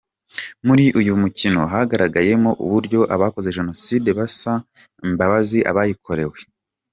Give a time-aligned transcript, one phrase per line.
[0.65, 4.63] Muri uyu ukino hagaragayemo uburyo abakoze Jenoside basaba
[5.05, 6.37] imbabazi abayikorewe.